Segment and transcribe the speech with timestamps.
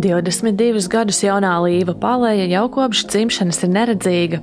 [0.00, 4.38] 22 gadus jaunā Līva Palēja jau kopš dzimšanas ir neredzīga.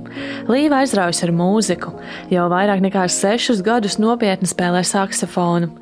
[0.46, 1.90] Līva aizraujas ar mūziku,
[2.30, 5.72] jau vairāk nekā 6 gadus nopietni spēlē saksofonu.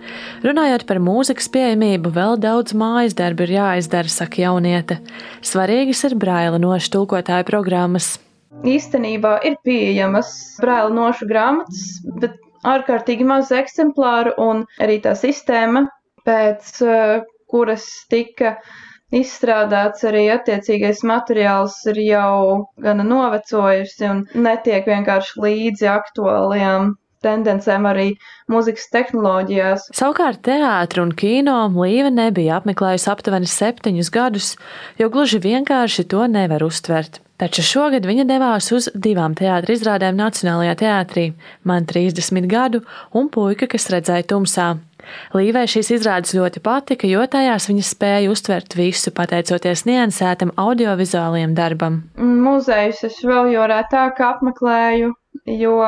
[0.47, 4.99] Runājot par mūzikas pieejamību, vēl daudz mājas darbu ir jāizdara, saka jauniete.
[5.45, 8.15] Svarīgas ir braila nošu tulkotāju programmas.
[8.65, 10.33] Īstenībā ir pieejamas
[10.63, 15.85] braila nošu grāmatas, bet ārkārtīgi maz eksemplāru un arī tā sistēma,
[16.25, 18.57] pēc uh, kuras tika
[19.15, 22.37] izstrādāts arī attiecīgais materiāls ir jau
[22.83, 26.95] gana novecojusi un netiek vienkārši līdzi aktuālajām
[27.27, 28.09] tendencēm arī
[28.53, 29.91] mūzikas tehnoloģijās.
[29.97, 34.51] Savukārt teātris un kino Līva nebija apmeklējusi aptuveni septiņus gadus,
[35.01, 37.21] jo gluži vienkārši to nevar uztvert.
[37.37, 41.27] Taču šogad viņa devās uz divām teātris izrādēm Nacionālajā teātrī-
[41.69, 42.81] man 30 gadu
[43.13, 44.79] un puika, kas redzēja tumsā.
[45.37, 52.03] Līvai šīs izrādes ļoti patika, jo tajās viņa spēja uztvert visu, pateicoties niansētam audiovizuāliem darbam.
[52.19, 55.15] Muzejus es vēl jau retāk apmeklēju,
[55.61, 55.79] jo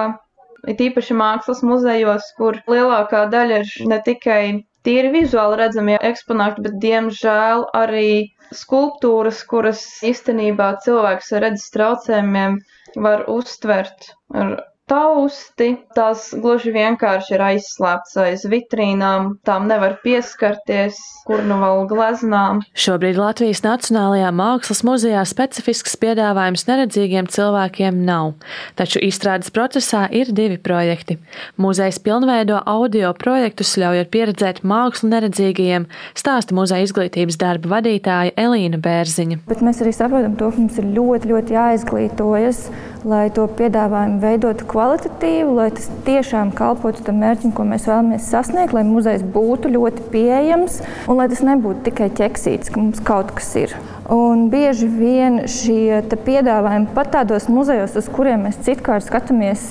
[0.69, 4.43] it īpaši mākslas muzejos, kur lielākā daļa ir ne tikai
[4.87, 8.11] tīri vizuāli redzamie eksponāti, bet diemžēl arī
[8.55, 12.59] skulptūras, kuras īstenībā cilvēks ar redzes traucējumiem
[13.05, 14.57] var uztvert ar
[14.89, 22.63] tausti, tās gluži vienkārši ir aizslēptas aiz vitrīnām, tām nevar pieskarties, kur nu vēl gleznām.
[22.79, 28.35] Šobrīd Latvijas Nacionālajā mākslas muzejā specifisks piedāvājums neredzīgiem cilvēkiem nav,
[28.79, 31.19] taču izstrādes procesā ir divi projekti.
[31.61, 39.43] Muzejs pilnveido audio projektus, ļaujot pieredzēt mākslu neredzīgajiem, stāsta muzeja izglītības darba vadītāja Elīna Bērziņa.
[39.49, 42.63] Bet mēs arī saprotam to, ka mums ir ļoti, ļoti jāizglītojas,
[43.09, 48.77] lai to piedāvājumu veidotu kvalitatīvu, lai tas tiešām kalpotu tam mērķim, ko mēs vēlamies sasniegt,
[48.77, 50.77] lai muzejs būtu ļoti pieejams
[51.11, 53.75] un lai tas nebūtu tikai ķeksīts, ka mums kaut kas ir.
[54.15, 59.65] Un bieži vien šie piedāvājumi pat tādos muzejos, uz kuriem mēs citkārt skatāmies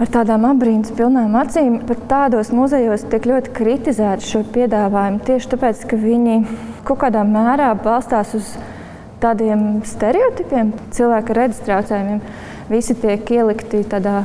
[0.00, 5.84] ar tādām apbrīnas pilnām acīm, pat tādos muzejos tiek ļoti kritizēti šo piedāvājumu tieši tāpēc,
[5.92, 6.38] ka viņi
[6.88, 8.54] kaut kādā mērā balstās uz
[9.22, 12.24] tādiem stereotipiem, cilvēka redzes traucējumiem
[12.70, 14.22] visi tiek ielikti tādā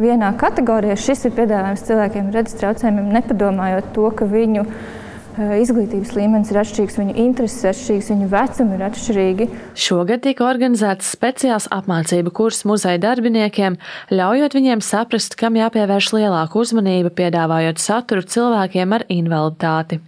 [0.00, 0.96] vienā kategorijā.
[0.98, 6.60] Šis ir piedāvājums cilvēkiem ar redzes traucējumiem, nepadomājot to, ka viņu eh, izglītības līmenis ir
[6.62, 9.48] atšķirīgs, viņu intereses ir atšķirīgas, viņu vecumi ir atšķirīgi.
[9.86, 13.78] Šogad tika organizēts speciāls apmācību kurs muzeja darbiniekiem,
[14.14, 20.00] ļaujot viņiem saprast, kam jāpievērš lielāka uzmanība, piedāvājot saturu cilvēkiem ar invaliditāti.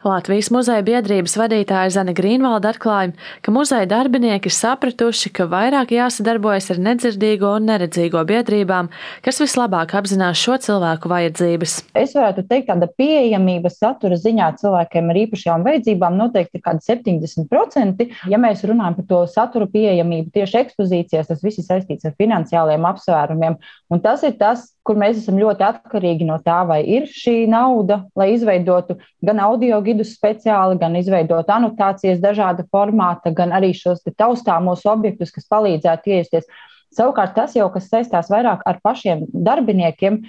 [0.00, 3.10] Latvijas muzeja biedrības vadītāja Zana Grīnvalda atklāja,
[3.44, 8.88] ka muzeja darbinieki sapratuši, ka vairāk jāsadarbojas ar nedzirdīgo un neredzīgo biedrībām,
[9.20, 11.76] kas vislabāk apzinās šo cilvēku vajadzības.
[12.00, 18.08] Es varētu teikt, ka pieejamība satura ziņā cilvēkiem ar īpašām vajadzībām noteikti ir kādi 70%.
[18.32, 22.88] Ja mēs runājam par to satura pieejamību tieši ekspozīcijās, tas viss ir saistīts ar finansiāliem
[22.88, 23.60] apsvērumiem.
[23.92, 28.00] Un tas ir tas, kur mēs esam ļoti atkarīgi no tā, vai ir šī nauda,
[28.18, 34.82] lai izveidotu gan audio gidus speciāli, gan izveidot anotācijas dažāda formāta, gan arī šos taustāmos
[34.90, 36.50] objektus, kas palīdzētu iesties.
[36.90, 40.24] Savukārt tas jau, kas saistās vairāk ar pašiem darbiniekiem,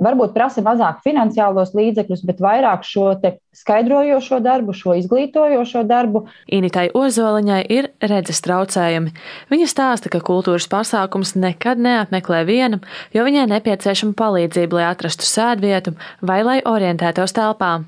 [0.00, 3.12] varbūt prasa mazāk finansiālos līdzekļus, bet vairāk šo
[3.54, 6.24] skaidrojošo darbu, šo izglītojošo darbu.
[6.50, 9.14] Initai Ozoliņai ir redzes traucējumi.
[9.52, 12.82] Viņa stāsta, ka kultūras pasākums nekad neapmeklē viena,
[13.14, 17.78] jo viņai nepieciešama palīdzība, lai atrastu sēdvietu vai lai orientētos telpā.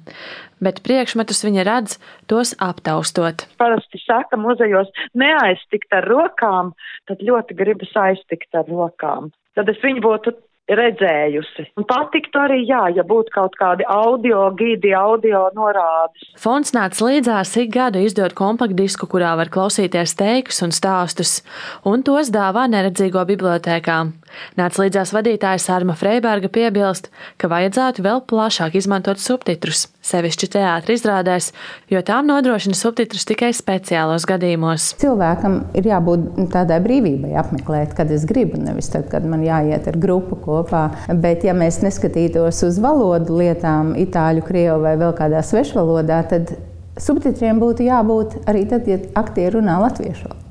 [0.63, 1.99] Bet priekšmetus viņa redz,
[2.31, 3.45] tos aptaustot.
[3.61, 6.73] Parasti saka, muzejos neaiztikt ar rokām,
[7.11, 9.35] tad ļoti gribas aiztikt ar rokām.
[9.57, 10.33] Tad es viņu būtu
[10.71, 11.69] redzējusi.
[11.79, 16.27] Un patiktu arī, jā, ja būtu kaut kādi audio gidi, audio norādes.
[16.41, 21.39] Fonds nāca līdzās ik gadu izdot kompaktdisku, kurā var klausīties teikus un stāstus,
[21.87, 24.15] un tos dāvā neredzīgo bibliotēkām.
[24.59, 31.51] Nāca līdzās vadītājs Arma Freiberga piebilst, ka vajadzētu vēl plašāk izmantot subtitrus, sevišķi teātris izrādēs,
[31.93, 34.93] jo tām nodrošina subtitrus tikai speciālos gadījumos.
[35.03, 39.99] Cilvēkam ir jābūt tādai brīvībai apmeklēt, kad es gribu, nevis tad, kad man jāiet ar
[40.01, 40.87] grupu kopā.
[41.11, 46.57] Bet, ja mēs neskatītos uz valodu lietām, itāļu, krievu vai vēl kādā svešvalodā, tad
[47.01, 50.47] subtitriem būtu jābūt arī tad, ja aktieri runā latviešu valodā.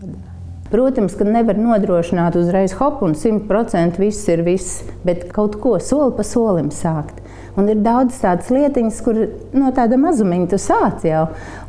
[0.66, 6.16] Protams, ka nevar nodrošināt uzreiz hop un 100% viss ir viss, bet kaut ko soli
[6.18, 7.22] pa solim sākt.
[7.56, 9.19] Un ir daudz tādas lietiņas, kur
[9.56, 11.22] no tāda mazumiņa tu sāc jau,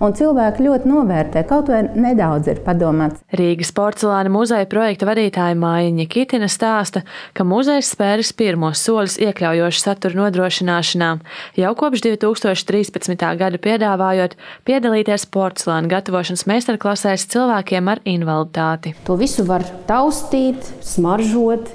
[0.03, 3.23] un cilvēki ļoti novērtē, kaut vai nedaudz ir padomāts.
[3.39, 7.05] Rīgas porcelāna muzeja projekta vadītāja Māja Ņikitina stāsta,
[7.37, 11.13] ka muzejs spēris pirmos soļus iekļaujošu saturu nodrošināšanā,
[11.61, 13.27] jau kopš 2013.
[13.39, 14.35] gada piedāvājot
[14.67, 18.97] piedalīties porcelāna gatavošanas meistarklasēs cilvēkiem ar invaliditāti.
[19.07, 21.71] To visu var taustīt, smaržot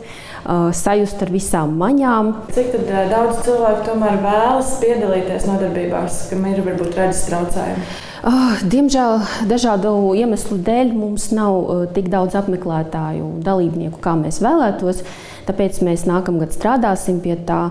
[0.45, 2.31] sajust ar visām maņām.
[2.55, 2.77] Cik
[3.11, 7.91] daudz cilvēku tomēr vēlas piedalīties nodarbībās, kam ir varbūt redzes traucējumi?
[8.21, 15.01] Oh, diemžēl dažādu iemeslu dēļ mums nav uh, tik daudz apmeklētāju, dalībnieku, kā mēs vēlētos.
[15.47, 17.63] Tāpēc mēs nākamgad strādāsim pie tā.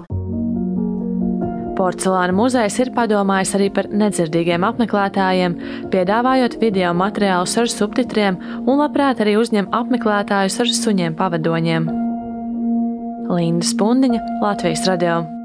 [1.79, 5.57] Porcelāna muzejs ir padomājis arī par nedzirdīgiem apmeklētājiem,
[5.95, 12.00] piedāvājot video materiālus ar subtitriem un labprāt arī uzņem apmeklētājus ar suņiem pavadoņiem.
[13.31, 15.40] Linda Spundiņa, Latvijas radio.